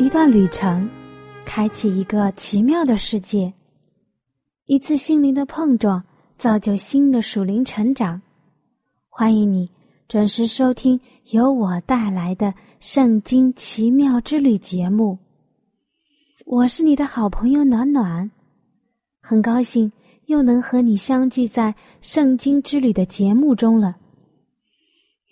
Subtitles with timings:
[0.00, 0.88] 一段旅程，
[1.44, 3.52] 开启一个奇妙的世界。
[4.64, 6.02] 一次心灵的碰撞，
[6.38, 8.18] 造就新的属灵成长。
[9.10, 9.68] 欢迎你
[10.08, 10.98] 准时收听
[11.32, 12.46] 由我带来的
[12.80, 15.18] 《圣经奇妙之旅》节目。
[16.46, 18.30] 我是你的好朋友暖暖，
[19.20, 19.92] 很高兴
[20.28, 23.98] 又能和你相聚在《圣经之旅》的节目中了。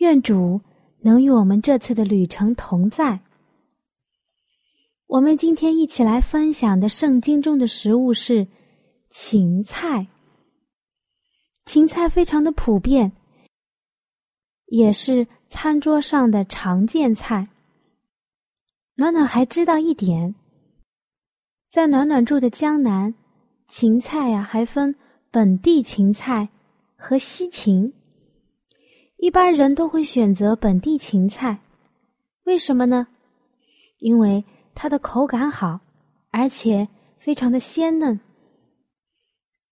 [0.01, 0.61] 愿主
[1.01, 3.19] 能与我们这次的旅程同在。
[5.09, 8.47] 我们今天一起来分享的圣经中的食物是
[9.09, 10.07] 芹菜。
[11.65, 13.11] 芹菜非常的普遍，
[14.67, 17.47] 也是餐桌上的常见菜。
[18.97, 20.35] 暖暖还知道一点，
[21.71, 23.15] 在暖暖住的江南，
[23.67, 24.95] 芹菜呀还分
[25.31, 26.51] 本地芹菜
[26.97, 27.95] 和西芹。
[29.17, 31.61] 一般人都会选择本地芹菜，
[32.45, 33.09] 为什么呢？
[34.01, 34.45] 因为
[34.81, 35.81] 它的口感好，
[36.31, 38.21] 而且非常的鲜嫩。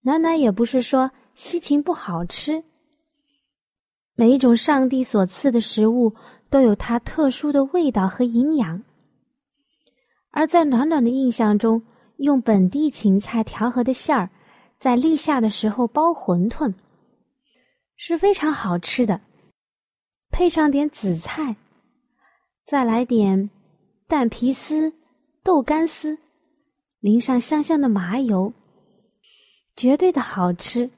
[0.00, 2.64] 暖暖也不是说西芹不好吃，
[4.16, 6.12] 每一种上帝所赐的食物
[6.50, 8.82] 都有它特殊的味道和营养。
[10.32, 11.80] 而在暖暖的印象中，
[12.16, 14.28] 用本地芹菜调和的馅儿，
[14.80, 16.74] 在立夏的时候包馄饨，
[17.94, 19.20] 是非常好吃的。
[20.32, 21.54] 配上点紫菜，
[22.66, 23.48] 再来点
[24.08, 24.92] 蛋皮丝、
[25.42, 26.16] 豆干丝，
[27.00, 28.52] 淋上香香的麻油，
[29.74, 30.88] 绝对的好吃。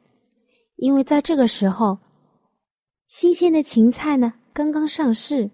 [0.77, 1.99] 因为在这个时候，
[3.07, 5.51] 新鲜的芹菜呢刚刚上市，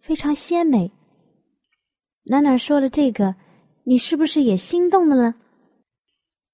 [0.00, 0.92] 非常鲜美。
[2.24, 3.34] 暖暖说了这个，
[3.84, 5.34] 你是不是也心动了呢？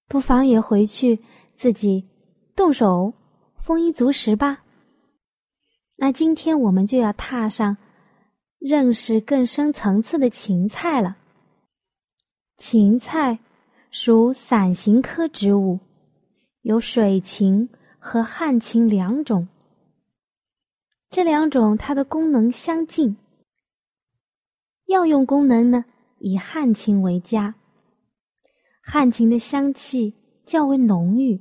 [0.07, 1.19] 不妨也回去
[1.57, 2.09] 自己
[2.55, 3.12] 动手
[3.59, 4.62] 丰衣足食吧。
[5.97, 7.77] 那今天我们就要踏上
[8.67, 11.19] 认识更深层次的芹菜了。
[12.57, 13.39] 芹菜
[13.91, 15.79] 属伞形科植物，
[16.63, 19.47] 有水芹和旱芹两种。
[21.11, 23.15] 这两种它的功能相近，
[24.87, 25.85] 药用功能呢
[26.19, 27.55] 以旱芹为佳。
[28.83, 30.15] 旱芹的香气
[30.47, 31.39] 较为浓郁，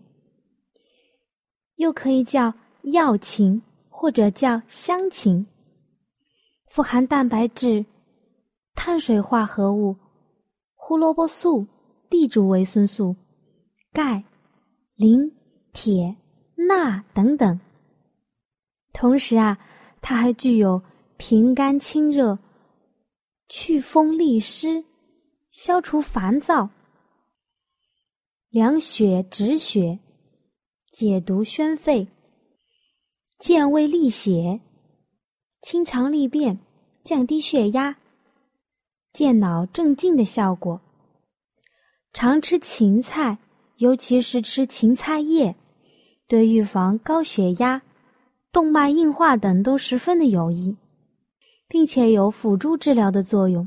[1.76, 3.62] 又可以叫药芹。
[3.96, 5.48] 或者叫香芹，
[6.74, 7.86] 富含蛋白质、
[8.74, 9.96] 碳水化合物、
[10.74, 11.68] 胡萝卜素、
[12.10, 13.16] B 族维生素、
[13.92, 14.24] 钙、
[14.96, 15.32] 磷、
[15.72, 16.16] 铁、
[16.56, 17.60] 钠等等。
[18.92, 19.56] 同时啊，
[20.02, 20.82] 它还具有
[21.16, 22.40] 平肝清热、
[23.50, 24.84] 祛风利湿、
[25.52, 26.68] 消除烦躁、
[28.50, 30.00] 凉血止血、
[30.92, 32.08] 解毒宣肺。
[33.38, 34.60] 健胃利血、
[35.64, 36.60] 清肠利便、
[37.06, 37.96] 降低血压、
[39.14, 40.82] 健脑镇静的效果。
[42.12, 43.38] 常吃芹菜，
[43.78, 45.56] 尤其是吃芹菜叶，
[46.28, 47.82] 对预防高血压、
[48.52, 50.76] 动脉硬化等都十分的有益，
[51.70, 53.66] 并且有辅助治疗的作用。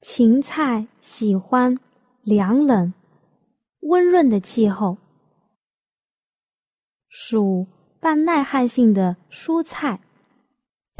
[0.00, 1.78] 芹菜喜欢
[2.22, 2.94] 凉冷、
[3.82, 4.96] 温润的气候，
[7.10, 7.66] 属。
[8.00, 10.00] 半耐旱性的蔬菜，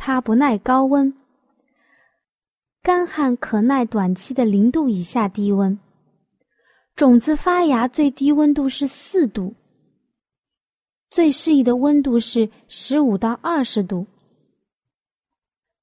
[0.00, 1.12] 它不耐高温，
[2.82, 5.76] 干旱可耐短期的零度以下低温。
[6.94, 9.54] 种子发芽最低温度是四度，
[11.10, 14.06] 最适宜的温度是十五到二十度。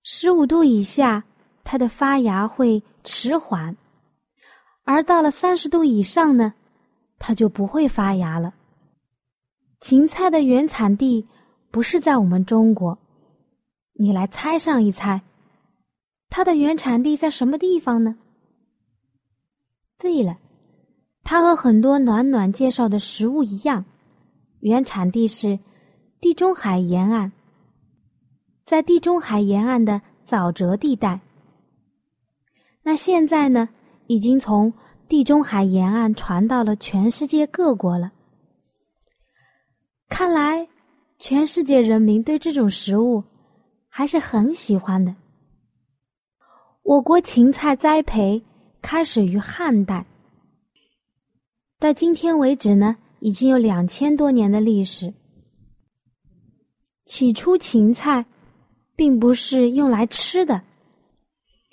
[0.02, 1.26] 十五度以下，
[1.66, 3.76] 它的发芽会迟缓，
[4.86, 6.54] 而到了三十度以上呢，
[7.20, 8.54] 它就不会发芽了。
[9.82, 11.28] 芹菜的原产地
[11.70, 12.98] 不是在我们中国，
[13.98, 15.22] 你来猜上一猜，
[16.30, 18.18] 它的原产地在什么地方呢？
[19.98, 20.38] 对了，
[21.24, 23.86] 它和很多暖暖介绍的食物一样，
[24.60, 25.58] 原产地是
[26.20, 27.32] 地中海沿岸，
[28.66, 31.22] 在地中海沿岸的沼泽地带。
[32.84, 33.70] 那现在呢，
[34.08, 34.74] 已经从
[35.08, 38.12] 地中海沿岸传到了全世界各国了。
[40.10, 40.68] 看来，
[41.18, 43.24] 全世界人民对这种食物
[43.98, 45.16] 还是很喜欢的。
[46.84, 48.44] 我国芹菜栽培
[48.82, 50.06] 开始于汉代，
[51.80, 55.14] 到今天为止呢，已经有两千多年的历史。
[57.06, 58.26] 起初，芹菜
[58.98, 60.62] 并不是用来吃的，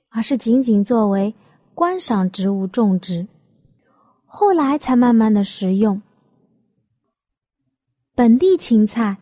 [0.08, 1.34] 而是仅仅作为
[1.74, 3.26] 观赏植物种植，
[4.24, 6.00] 后来才慢慢的食用。
[8.14, 9.16] 本地芹菜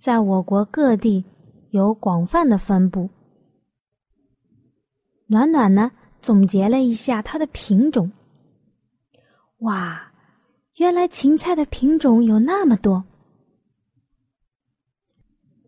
[0.00, 1.22] 在我国各地
[1.70, 3.08] 有广泛的分布。
[5.26, 8.10] 暖暖呢，总结了一下它的品种。
[9.58, 10.12] 哇，
[10.76, 13.04] 原来芹菜的品种有那么多！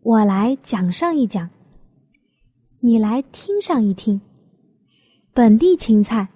[0.01, 1.47] 我来讲上一讲，
[2.79, 4.19] 你来听上一听。
[5.33, 6.27] 本地芹菜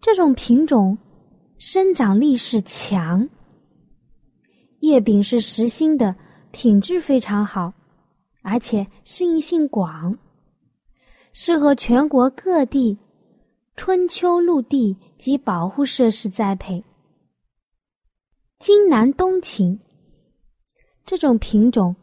[0.00, 0.96] 这种品种
[1.58, 3.28] 生长力是强，
[4.80, 6.14] 叶柄是实心的，
[6.54, 7.72] 品质非常好，
[8.42, 10.16] 而且适应性广。
[11.32, 12.96] 适合全国各地
[13.74, 16.82] 春秋陆地及保护设施栽培。
[18.60, 19.76] 金南冬芹
[21.04, 21.94] 这种品种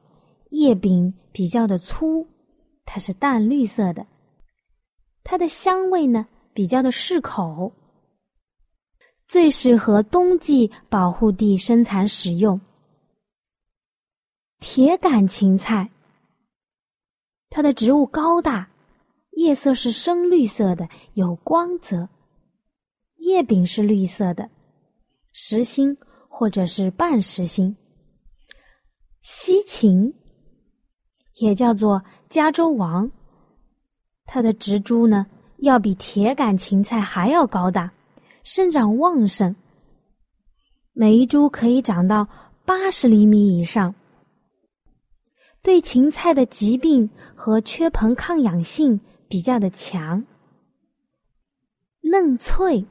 [0.50, 2.27] 叶柄比较的粗，
[2.83, 4.06] 它是淡绿色的，
[5.24, 7.71] 它的香味呢比较的适口，
[9.30, 12.59] 最适合冬季保护地生产使用。
[14.62, 15.90] 铁杆芹菜，
[17.50, 18.69] 它的植物高大。
[19.31, 22.08] 叶色是深绿色的，有光泽；
[23.16, 24.50] 叶柄是绿色的，
[25.31, 25.98] 实心
[26.30, 27.75] 或者是半实心。
[29.22, 30.13] 西芹
[31.38, 33.10] 也叫做加州王，
[34.25, 35.25] 它的植株呢
[35.60, 37.92] 要比铁杆芹菜还要高大，
[38.44, 39.56] 生长旺盛，
[40.92, 42.28] 每一株可以长到
[42.66, 43.96] 八十厘米以上，
[45.62, 49.00] 对芹菜的疾病和缺硼抗氧性。
[49.31, 50.22] 比较的强，
[52.02, 52.86] 嫩脆，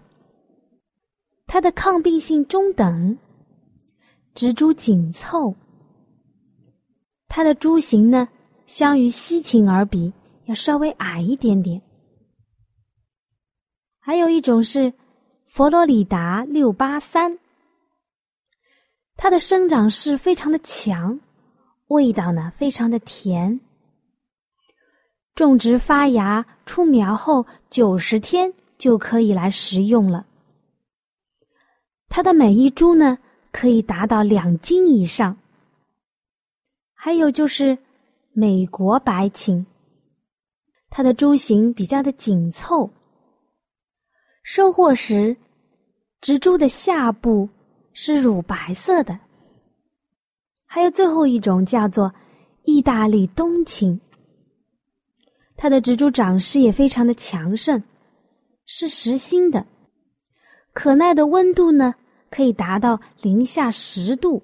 [1.47, 3.19] 它的抗病性中等，
[4.33, 5.55] 植株紧凑，
[7.29, 8.27] 它的株形呢，
[8.65, 10.11] 相于西芹而比
[10.47, 11.83] 要稍微矮一点点。
[13.99, 14.91] 还有一种是
[15.45, 17.39] 佛罗里达六八三，
[19.19, 21.21] 它的生长势非常的强，
[21.91, 23.61] 味道呢非常的甜。
[25.35, 30.27] 种植发芽出苗后九十天就可以来食用了。
[32.09, 33.19] 它的每一株呢
[33.53, 35.37] 可以达到两斤以上。
[36.95, 37.79] 还有就是
[38.33, 39.65] 美国白芹，
[40.91, 42.91] 它的株形比较的紧凑，
[44.43, 45.37] 收获时
[46.21, 47.49] 植株的下部
[47.95, 49.19] 是乳白色的。
[50.73, 52.15] 还有最后一种叫做
[52.63, 54.01] 意大利冬青。
[55.57, 57.83] 它的植株长势也非常的强盛，
[58.67, 59.67] 是实心的，
[60.73, 61.93] 可耐的温度呢
[62.31, 64.41] 可以达到零下十度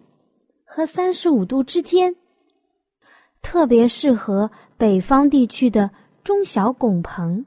[0.64, 2.16] 和三十五度之间，
[3.40, 5.88] 特别适合北方地区的
[6.24, 7.46] 中小拱棚，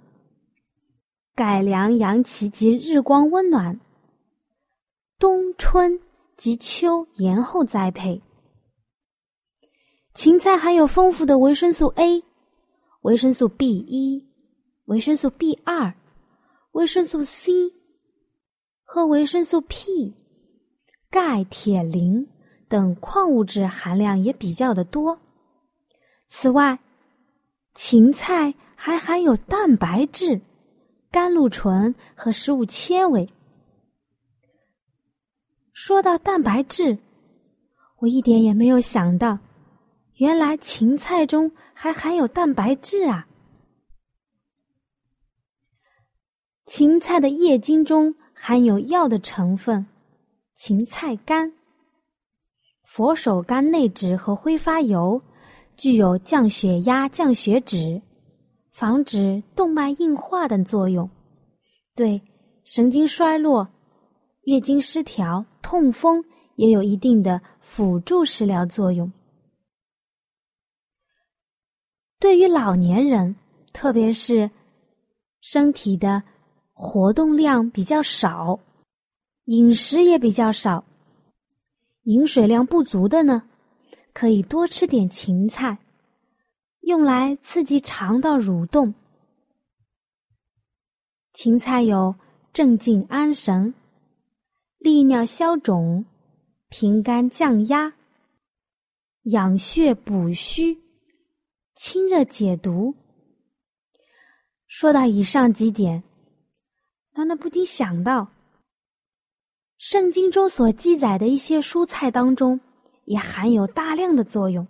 [1.36, 3.78] 改良阳气及日光温暖，
[5.20, 6.00] 冬春
[6.38, 8.22] 及秋延后栽培。
[10.20, 12.22] 芹菜含有丰富的维生素 A。
[13.04, 14.22] 维生素 B 一、
[14.84, 15.94] 维生素 B 二、
[16.74, 17.54] 维生素 C
[18.84, 20.14] 和维生素 P、
[21.10, 22.28] 钙、铁、磷
[22.68, 25.18] 等矿物质含量也比较的多。
[26.28, 26.78] 此外，
[27.74, 30.42] 芹菜还含有蛋白质、
[31.10, 33.26] 甘露醇和食物纤维。
[35.72, 36.98] 说到蛋白质，
[38.00, 39.40] 我一点也没有想到。
[40.20, 43.26] 原来芹菜中还含有蛋白质啊！
[46.66, 49.88] 芹菜的叶茎中含有药的成分——
[50.56, 51.50] 芹菜苷、
[52.84, 55.22] 佛手柑内酯和挥发油，
[55.78, 58.02] 具有降血压、降血脂、
[58.74, 61.10] 防止动脉硬化等作用，
[61.96, 62.22] 对
[62.66, 63.66] 神经衰弱、
[64.44, 66.22] 月经失调、痛风
[66.58, 69.10] 也有一定的辅助食疗作用。
[72.20, 73.34] 对于老年人，
[73.72, 74.52] 特别是
[75.40, 76.22] 身体的
[76.74, 78.60] 活动量比较少、
[79.46, 80.84] 饮食也比较少、
[82.04, 83.44] 饮水量不足的呢，
[84.14, 85.78] 可以多吃点芹菜，
[86.82, 88.94] 用来刺激肠道蠕动。
[91.34, 92.14] 芹菜有
[92.52, 93.74] 镇静安神、
[94.78, 96.04] 利尿消肿、
[96.68, 97.94] 平肝降压、
[99.24, 100.78] 养血补虚。
[101.80, 102.94] 清热解毒，
[104.68, 106.04] 说到以上几点，
[107.14, 108.28] 暖暖不禁想到，
[109.78, 112.60] 圣经中所记载的一些蔬菜当中，
[113.06, 114.68] 也含有大量的作用。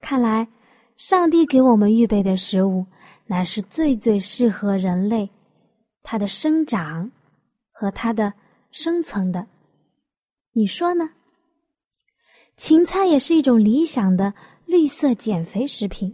[0.00, 0.48] 看来，
[0.96, 2.86] 上帝给我们预备的食物，
[3.26, 5.28] 乃是最最适合人类
[6.02, 7.12] 它的生长
[7.70, 8.32] 和它的
[8.70, 9.46] 生存的。
[10.52, 11.10] 你说呢？
[12.56, 14.32] 芹菜也是一种理想的
[14.74, 16.12] 绿色减肥食品。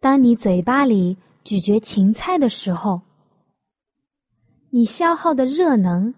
[0.00, 3.02] 当你嘴巴里咀嚼芹菜的时候，
[4.70, 6.14] 你消耗的热能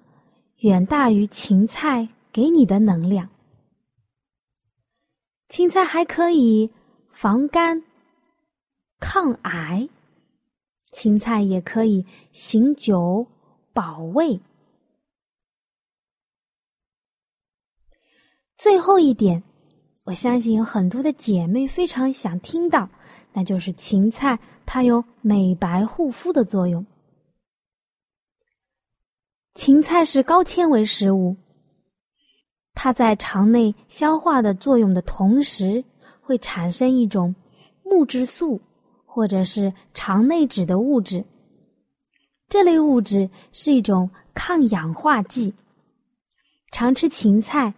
[0.59, 3.29] 远大于芹菜给你的能量。
[5.49, 6.71] 芹菜还可以
[7.09, 7.83] 防肝、
[9.01, 9.89] 抗癌，
[10.93, 13.27] 芹菜也可以醒酒、
[13.73, 14.41] 保胃。
[18.57, 19.43] 最后一点，
[20.07, 22.89] 我相信有很多的姐妹非常想听到。
[23.33, 26.87] 那就是芹菜，它有美白护肤的作用。
[29.53, 31.37] 芹菜是高纤维食物，
[32.73, 35.85] 它在肠内消化的作用的同时，
[36.23, 37.35] 会产生一种
[37.83, 38.61] 木质素
[39.05, 41.23] 或者是肠内酯的物质。
[42.49, 45.53] 这类物质是一种抗氧化剂。
[46.71, 47.75] 常吃芹菜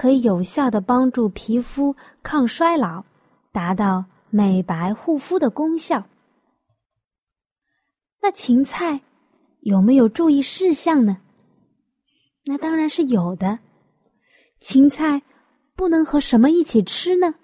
[0.00, 3.04] 可以有效的帮助皮肤抗衰老，
[3.52, 4.06] 达到。
[4.32, 6.06] 美白护肤的功效。
[8.22, 9.00] 那芹菜
[9.62, 11.18] 有没有注意事项呢？
[12.44, 13.58] 那当然是有的。
[14.60, 15.20] 芹菜
[15.74, 17.34] 不能和什么一起吃呢？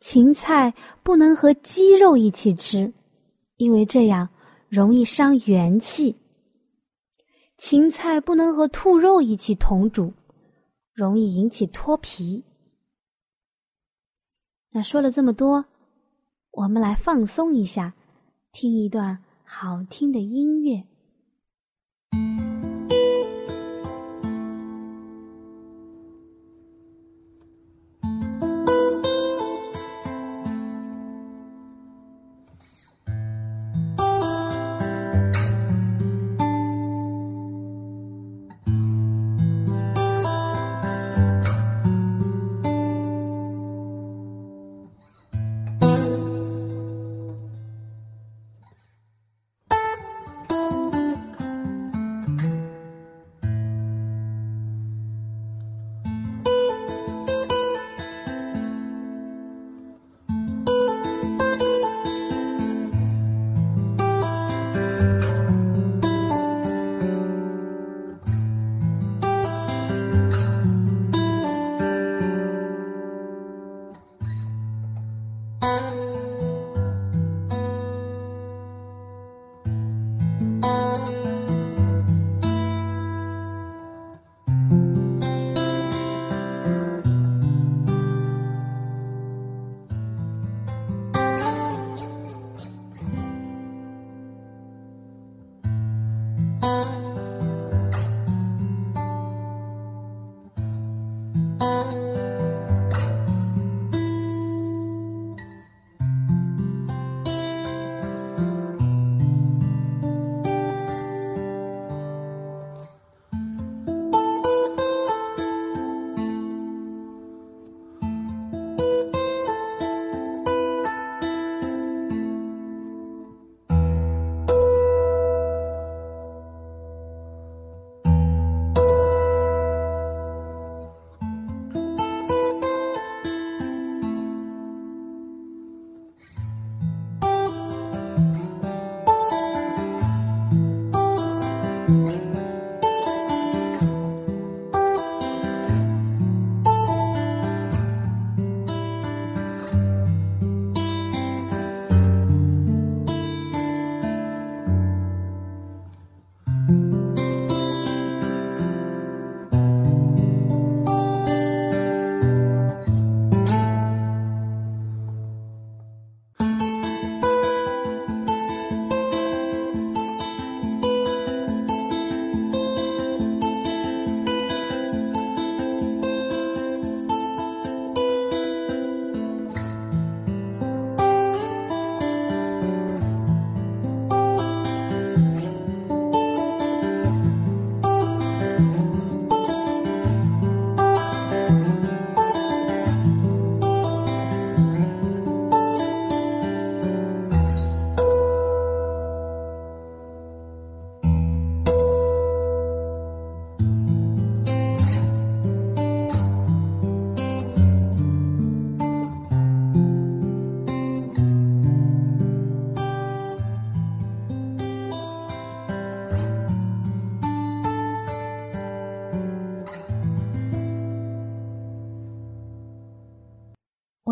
[0.00, 2.92] 芹菜不能和鸡肉一起吃，
[3.58, 4.28] 因为这样
[4.68, 6.16] 容易伤元气。
[7.58, 10.12] 芹菜不能和兔肉一起同煮，
[10.92, 12.44] 容易引起脱皮。
[14.70, 15.64] 那说了这么多，
[16.50, 17.94] 我们来放松一下，
[18.52, 20.82] 听一段好听的音乐。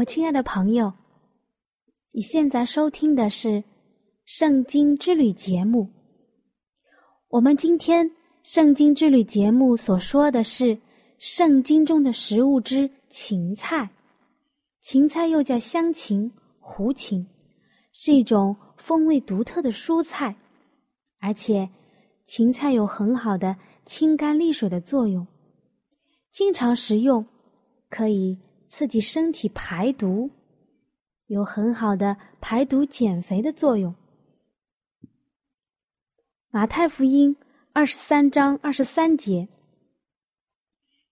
[0.00, 0.90] 我亲爱的朋友，
[2.12, 3.48] 你现在收听的是
[4.24, 5.86] 《圣经之旅》节目。
[7.28, 8.06] 我们今天
[8.42, 10.78] 《圣经之旅》节目所说的是
[11.18, 13.90] 圣经中的食物之芹菜。
[14.80, 17.26] 芹菜又叫香芹、胡芹，
[17.92, 20.34] 是一种风味独特的蔬菜，
[21.18, 21.68] 而且
[22.24, 23.54] 芹菜有很好的
[23.84, 25.26] 清肝利水的作用，
[26.32, 27.26] 经常食用
[27.90, 28.38] 可以。
[28.70, 30.30] 刺激身体排毒，
[31.26, 33.92] 有很好的排毒减肥的作用。
[36.50, 37.36] 马太福音
[37.72, 39.48] 二十三章二十三节：“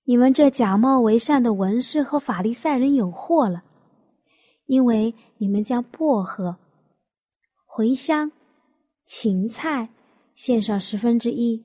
[0.07, 3.65] 你们这假冒为善的文士和法利赛人有祸了，
[4.67, 6.57] 因为你们将薄荷、
[7.67, 8.31] 茴香、
[9.05, 9.88] 芹菜
[10.37, 11.65] 献上十分之一，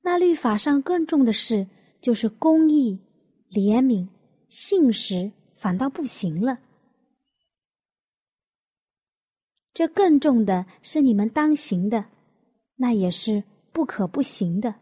[0.00, 1.66] 那律法上更重的事
[2.00, 2.98] 就是公义、
[3.50, 4.08] 怜悯。”
[4.54, 6.60] 信实反倒不行了，
[9.72, 12.04] 这更重的是你们当行的，
[12.76, 13.42] 那也是
[13.72, 14.76] 不可不行的。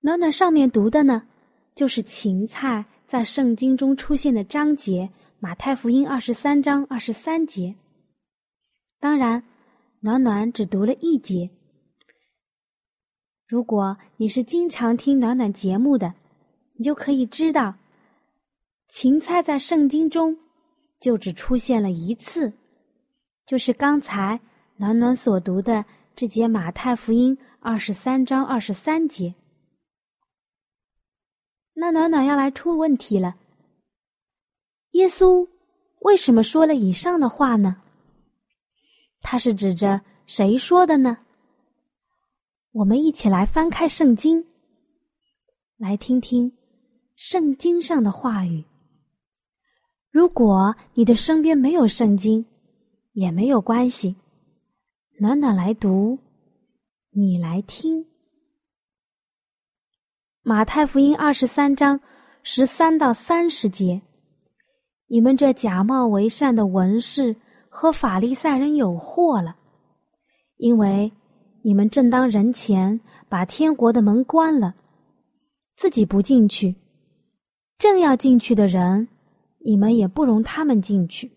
[0.00, 1.28] 暖暖上面读的呢，
[1.76, 7.76] 就是芹菜在圣经中出现的章节，马太福音二十三章二十三节。
[8.98, 9.44] 当然，
[10.00, 11.48] 暖暖只读了一节。
[13.46, 16.12] 如果你是经常听暖暖节目的，
[16.74, 17.76] 你就可以知道。
[18.92, 20.36] 芹菜在圣经中
[21.00, 22.52] 就只出现了一次，
[23.46, 24.38] 就是刚才
[24.76, 25.82] 暖暖所读的
[26.14, 29.34] 这节马太福音二十三章二十三节。
[31.72, 33.34] 那暖暖要来出问题了：
[34.90, 35.48] 耶稣
[36.00, 37.80] 为什么说了以上的话呢？
[39.22, 41.16] 他是指着谁说的呢？
[42.72, 44.46] 我们一起来翻开圣经，
[45.78, 46.52] 来听听
[47.16, 48.62] 圣经上的话语。
[50.12, 52.44] 如果你的身边没有圣经，
[53.14, 54.14] 也没有关系。
[55.18, 56.18] 暖暖来读，
[57.12, 58.04] 你来听。
[60.42, 61.98] 马太福音二十三章
[62.42, 64.02] 十三到三十节，
[65.06, 67.34] 你们这假冒为善的文士
[67.70, 69.56] 和法利赛人有祸了，
[70.58, 71.10] 因为
[71.62, 74.74] 你们正当人前把天国的门关了，
[75.74, 76.76] 自己不进去，
[77.78, 79.08] 正要进去的人。
[79.64, 81.32] 你们也不容他们进去。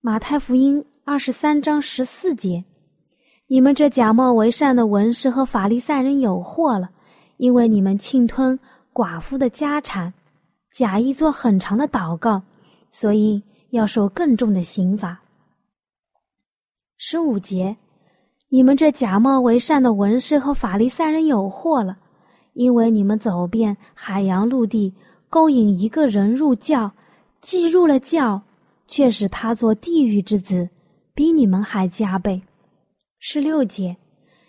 [0.00, 2.64] 马太福音二十三章十四节：
[3.46, 6.90] 你们这假冒为善的文士和法利赛人有祸了，
[7.36, 8.58] 因为你们侵吞
[8.92, 10.12] 寡妇的家产，
[10.70, 12.42] 假意做很长的祷告，
[12.90, 15.22] 所以要受更重的刑罚。
[16.96, 17.76] 十五节：
[18.48, 21.98] 你们这假冒为善的文士和法利赛人有祸了。
[22.54, 24.92] 因为你们走遍海洋陆地，
[25.28, 26.90] 勾引一个人入教，
[27.40, 28.40] 既入了教，
[28.86, 30.68] 却使他做地狱之子，
[31.14, 32.40] 比你们还加倍。
[33.18, 33.96] 十六节，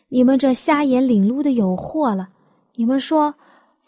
[0.10, 2.30] 你们这瞎眼领路的有祸了。
[2.76, 3.34] 你们说，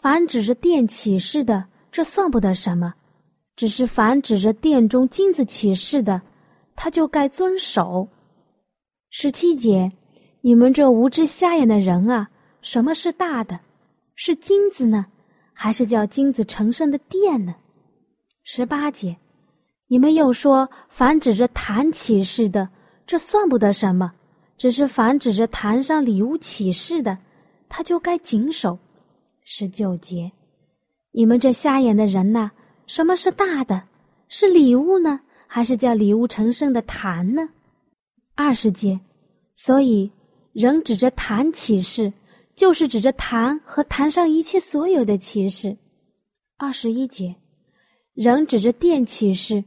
[0.00, 2.92] 凡指着殿启示的，这算不得什么；
[3.54, 6.20] 只是凡指着殿中金子启示的，
[6.74, 8.08] 他就该遵守。
[9.10, 9.90] 十七节，
[10.40, 12.28] 你们这无知瞎眼的人啊，
[12.62, 13.58] 什么是大的？
[14.20, 15.06] 是金子呢，
[15.52, 17.54] 还是叫金子成圣的殿呢？
[18.42, 19.16] 十八节，
[19.86, 22.68] 你们又说凡指着坛启示的，
[23.06, 24.10] 这算不得什么；
[24.56, 27.16] 只是凡指着坛上礼物启示的，
[27.68, 28.76] 他就该谨守。
[29.44, 30.32] 十九节，
[31.12, 32.50] 你们这瞎眼的人呐，
[32.88, 33.84] 什么是大的？
[34.28, 37.48] 是礼物呢，还是叫礼物成圣的坛呢？
[38.34, 38.98] 二十节，
[39.54, 40.10] 所以
[40.52, 42.12] 人指着坛启示。
[42.58, 45.76] 就是指着坛和坛上一切所有的启示。
[46.56, 47.32] 二十一节，
[48.14, 49.62] 人指着殿启示，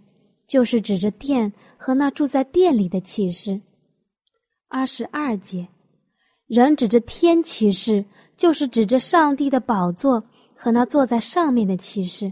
[0.45, 3.61] 就是指着殿和那住在殿里的启示。
[4.67, 5.65] 二十二节，
[6.47, 8.03] 人指着天启示，
[8.35, 10.21] 就是指着上帝的宝座
[10.53, 12.29] 和那坐在上面的启示。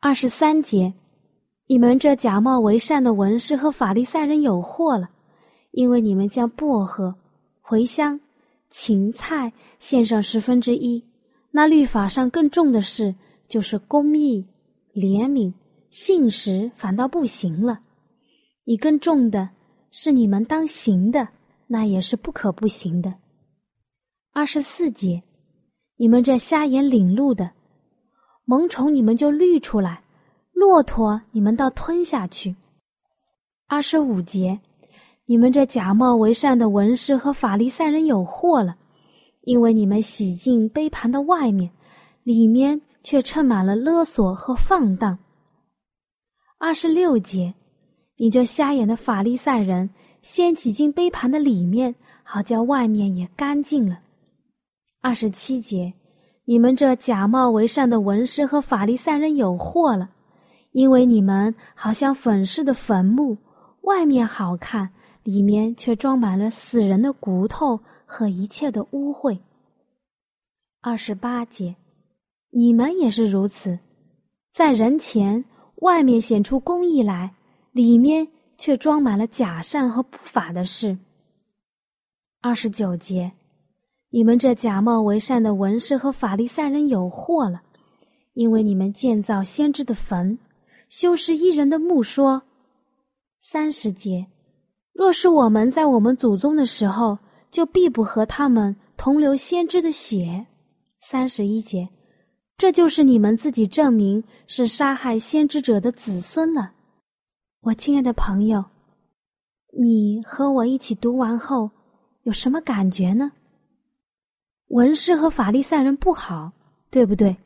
[0.00, 0.94] 二十三节，
[1.66, 5.10] 你们这假冒为善的文士和法利赛人有祸了，
[5.72, 7.14] 因为你们将薄荷、
[7.62, 8.18] 茴香。
[8.72, 11.04] 芹菜献上十分之一，
[11.50, 13.14] 那律法上更重的事
[13.46, 14.46] 就是公义、
[14.94, 15.52] 怜悯、
[15.90, 17.80] 信实，反倒不行了。
[18.64, 19.50] 你更重的
[19.90, 21.28] 是你们当行的，
[21.66, 23.12] 那也是不可不行的。
[24.32, 25.22] 二十四节，
[25.98, 27.50] 你们这瞎眼领路的，
[28.46, 30.02] 萌宠你们就滤出来，
[30.52, 32.56] 骆驼你们倒吞下去。
[33.68, 34.58] 二十五节。
[35.26, 38.74] 你们这假冒为善的文士和法利赛人有祸了，
[39.42, 41.70] 因为你们洗净杯盘的外面，
[42.24, 45.16] 里面却充满了勒索和放荡。
[46.58, 47.54] 二十六节，
[48.18, 49.88] 你这瞎眼的法利赛人，
[50.22, 54.00] 先挤进杯盘的里面，好叫外面也干净了。
[55.00, 55.92] 二十七节，
[56.44, 60.10] 你们这假冒为善的文士和法利赛人有祸了，
[60.72, 63.36] 因为你们好像粉饰的坟墓，
[63.82, 64.88] 外面好看，
[65.22, 69.38] 里面却装满了死人的骨头和一切的污秽。
[70.80, 71.76] 二十八节，
[72.50, 73.78] 你们也是如此，
[74.52, 75.44] 在人前
[75.76, 77.34] 外面显出公义来，
[77.70, 78.26] 里面
[78.58, 80.98] 却装满了假善和不法的事。
[82.40, 83.32] 二十九节，
[84.10, 87.62] 你们这假冒为善的文士和法利赛人有祸了，
[88.34, 90.38] 因为你们建造先知的坟，
[90.88, 92.42] 修饰一人的墓，说。
[93.44, 94.26] 三十节，
[94.92, 97.18] 若是我们在我们祖宗的时候，
[97.50, 100.46] 就必不和他们同流先知的血。
[101.00, 101.88] 三十一节，
[102.56, 106.72] 这就是你们自己证明是杀害先知者的子孙了。
[107.60, 108.64] 我亲爱的朋友，
[109.78, 111.70] 你和我一起读完后
[112.22, 113.32] 有什么感觉呢？
[114.68, 116.52] 文士和法利赛人不好，
[116.90, 117.36] 对不对？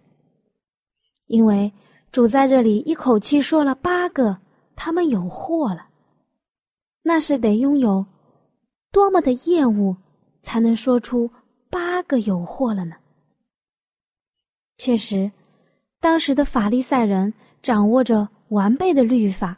[1.29, 1.73] 因为
[2.13, 4.37] 主在这里一口气说了八个，
[4.77, 5.87] 他们有祸了。
[7.09, 8.05] 那是得拥有
[8.91, 9.97] 多么的厌恶，
[10.43, 11.31] 才能说出
[11.71, 12.97] 八个有祸了呢？
[14.77, 15.31] 确实，
[16.01, 19.57] 当时的法利赛人掌握着完备的律法，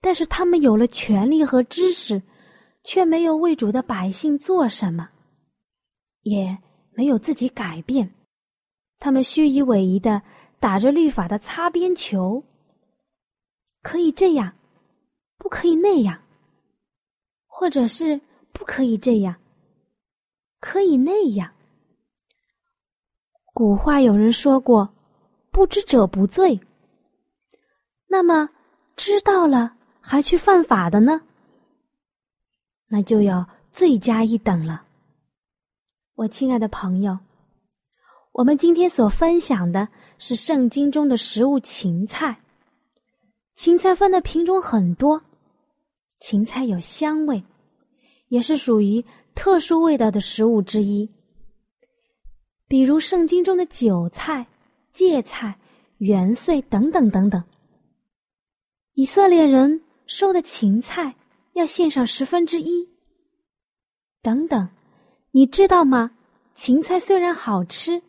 [0.00, 2.22] 但是他们有了权力和知识，
[2.84, 5.08] 却没有为主的百姓做什么，
[6.22, 6.56] 也
[6.92, 8.08] 没有自己改变。
[9.00, 10.22] 他们虚以委蛇的
[10.60, 12.44] 打着律法的擦边球，
[13.82, 14.54] 可以这样，
[15.44, 16.18] 不可以那样，
[17.46, 18.18] 或者是
[18.50, 19.36] 不可以这样，
[20.58, 21.52] 可以那样。
[23.52, 24.88] 古话有人说过
[25.52, 26.58] ：“不知者不罪。”
[28.08, 28.48] 那么，
[28.96, 31.20] 知道了还去犯法的呢？
[32.88, 34.86] 那就要罪加一等了。
[36.14, 37.18] 我亲爱的朋友，
[38.32, 42.40] 我们今天所分享的是圣经中的食物——芹菜。
[43.54, 45.22] 芹菜分的品种很多，
[46.20, 47.42] 芹菜有香味，
[48.28, 51.10] 也是属于特殊味道的食物之一。
[52.66, 54.46] 比如圣经中的韭菜、
[54.92, 55.58] 芥菜、
[55.98, 57.42] 元穗等等等等。
[58.94, 61.14] 以色列人收的芹菜
[61.52, 62.88] 要献上十分之一。
[64.22, 64.68] 等等，
[65.32, 66.10] 你知道吗？
[66.54, 68.00] 芹菜虽然好吃，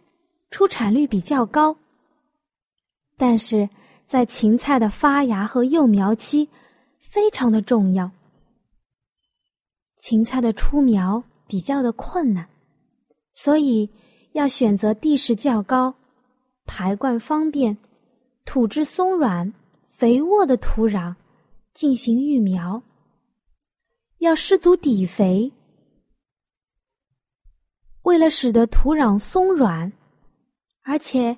[0.51, 1.75] 出产率比较高，
[3.17, 3.67] 但是
[4.07, 6.47] 在芹菜的发芽和幼苗期
[7.15, 8.11] 非常的重要。
[9.95, 12.49] 芹菜的出苗比较的困难，
[13.33, 13.89] 所以。
[14.33, 15.95] 要选择地势较高、
[16.65, 17.77] 排灌方便、
[18.43, 19.53] 土质松软、
[19.85, 21.15] 肥沃的土壤
[21.73, 22.83] 进行育苗。
[24.17, 25.49] 要施足底肥，
[28.01, 29.89] 为了使得土壤松软，
[30.81, 31.37] 而且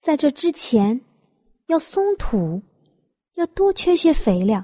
[0.00, 1.00] 在这之前
[1.68, 2.60] 要松土，
[3.38, 4.62] 要多缺些肥料。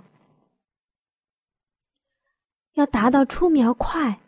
[2.72, 4.20] 要达到出苗快，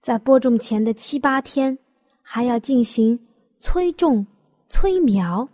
[0.00, 1.78] 在播种前的七八天。
[2.24, 3.18] 还要进行
[3.60, 4.26] 催种、
[4.68, 5.46] 催苗。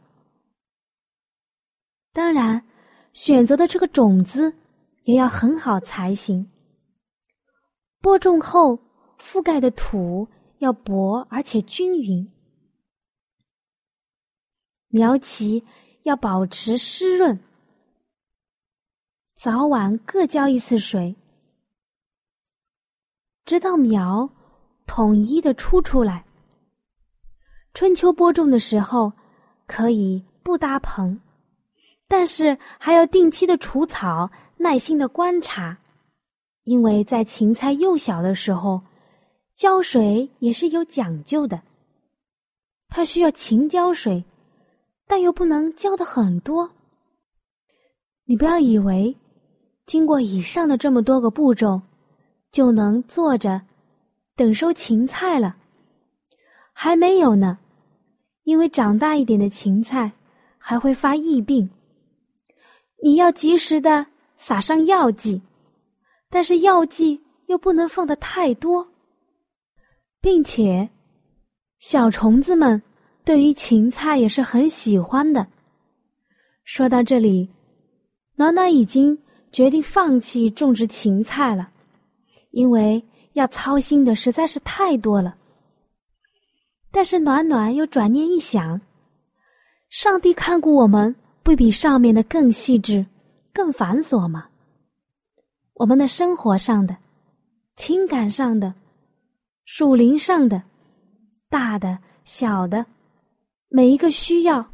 [2.12, 2.62] 当然，
[3.12, 4.54] 选择的这个种子
[5.02, 6.48] 也要很好才行。
[8.00, 8.78] 播种后
[9.18, 12.30] 覆盖的土要薄而且均匀，
[14.88, 15.64] 苗期
[16.04, 17.36] 要保持湿润，
[19.38, 21.14] 早晚各浇一次水，
[23.44, 24.28] 直到苗
[24.84, 26.24] 统一的出出来。
[27.72, 29.12] 春秋播种的时候，
[29.64, 31.20] 可以不搭棚，
[32.08, 35.78] 但是还要定期的除草，耐心的观察，
[36.64, 38.82] 因为在芹菜幼小的时候，
[39.54, 41.62] 浇水也是有讲究的。
[42.88, 44.24] 它需要勤浇水，
[45.06, 46.68] 但又不能浇的很多。
[48.24, 49.16] 你不要以为，
[49.88, 51.80] 经过以上的这么多个步骤，
[52.52, 53.62] 就能坐着
[54.36, 55.56] 等收芹菜了，
[56.74, 57.58] 还没有呢。
[58.44, 60.12] 因为长大一点的芹菜
[60.58, 61.68] 还会发疫病，
[63.02, 64.04] 你要及时的
[64.36, 65.40] 撒上药剂，
[66.28, 68.86] 但是药剂又不能放的太多，
[70.20, 70.86] 并且
[71.78, 72.80] 小虫子们
[73.24, 75.46] 对于芹菜也是很喜欢的。
[76.64, 77.48] 说到这里，
[78.34, 79.18] 暖暖已经
[79.50, 81.70] 决定放弃种植芹菜了，
[82.50, 85.36] 因为要操心的实在是太多了。
[86.90, 88.80] 但是暖暖又转念一想，
[89.90, 93.04] 上帝看顾我们，不比上面的更细致、
[93.52, 94.48] 更繁琐吗？
[95.74, 96.96] 我们的生活上的、
[97.76, 98.74] 情感上的、
[99.64, 100.62] 属灵上的、
[101.48, 102.84] 大的、小的，
[103.68, 104.66] 每一个需要、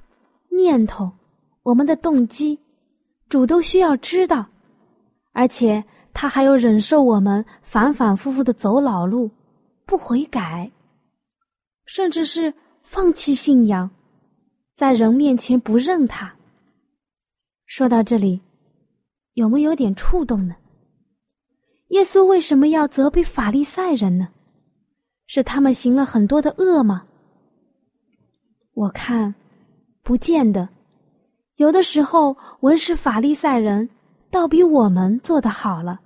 [0.50, 1.10] 念头、
[1.62, 2.58] 我们的动机，
[3.28, 4.46] 主都需要知道，
[5.34, 9.30] 而且他还有忍受我们反反复复的走老路，
[9.84, 10.70] 不悔改。
[11.86, 13.90] 甚至是放弃信仰，
[14.74, 16.34] 在人面前不认他。
[17.66, 18.40] 说到这里，
[19.34, 20.54] 有没有点触动呢？
[21.88, 24.28] 耶稣为什么要责备法利赛人呢？
[25.26, 27.04] 是他们行了很多的恶吗？
[28.74, 29.34] 我看，
[30.02, 30.68] 不见得。
[31.56, 33.88] 有的时候，文士法利赛人
[34.34, 36.00] 倒比我们做的好了。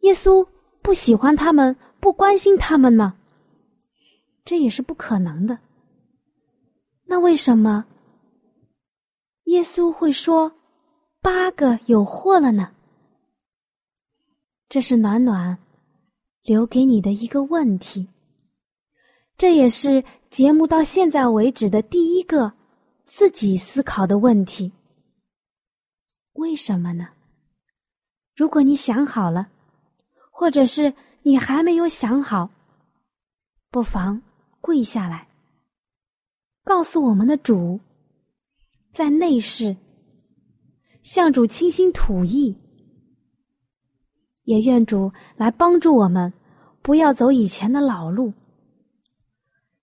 [0.00, 0.42] 耶稣
[0.80, 3.14] 不喜欢他们，不关心他们吗？
[4.42, 5.58] 这也是不可能的。
[7.04, 7.84] 那为什么
[9.44, 10.50] 耶稣会说
[11.20, 12.72] 八个有祸了呢？
[14.70, 15.58] 这是暖暖
[16.42, 18.08] 留给你的一个问题。
[19.36, 22.50] 这也是节目到现在为止的第一个
[23.04, 24.72] 自己思考的问题。
[26.36, 27.08] 为什么呢？
[28.34, 29.48] 如果你想好了，
[30.30, 32.48] 或者是你还没有想好，
[33.70, 34.22] 不妨。
[34.58, 35.28] 跪下来，
[36.64, 37.78] 告诉我们的主，
[38.92, 39.76] 在内室
[41.04, 42.52] 向主倾心吐意，
[44.42, 46.32] 也愿主来帮助我们，
[46.82, 48.34] 不要走以前的老路。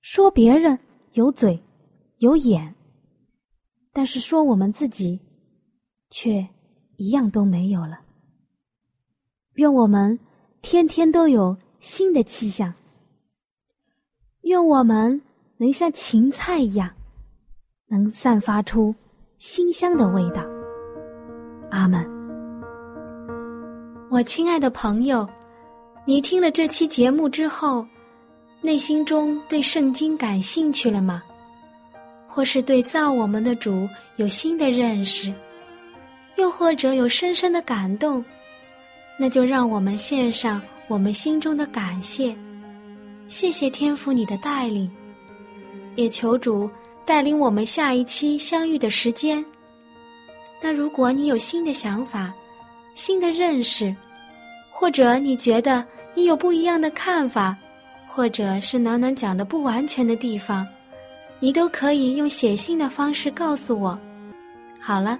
[0.02, 0.78] 说别人
[1.14, 1.58] 有嘴
[2.18, 2.76] 有眼，
[3.94, 5.18] 但是说我们自己
[6.14, 6.48] 却
[6.98, 8.00] 一样都没有了。
[9.56, 10.18] 愿我们
[10.62, 12.72] 天天都有新的气象。
[14.42, 15.20] 愿我们
[15.58, 16.88] 能像芹菜一样，
[17.88, 18.94] 能散发出
[19.40, 20.46] 馨香的味道。
[21.72, 22.08] 阿门。
[24.12, 25.28] 我亲爱的朋友，
[26.06, 27.84] 你听了这期节目之后，
[28.62, 31.24] 内心中对圣经感兴趣了吗？
[32.28, 35.34] 或是对造我们的主有新的认识，
[36.36, 38.24] 又或者有深深的感动？
[39.20, 42.36] 那就让我们献上我们心中的感谢。
[43.28, 44.90] 谢谢天父你的带领，
[45.96, 46.70] 也求主
[47.06, 49.44] 带领我们下一期相遇的时间。
[50.62, 52.34] 那如果你有新的想法、
[52.96, 53.96] 新的认识，
[54.72, 57.56] 或者你觉得你有不一样的看法，
[58.08, 60.68] 或者是暖暖讲的不完全的地方，
[61.40, 63.98] 你都可以用写信的方式告诉我。
[64.80, 65.20] 好了，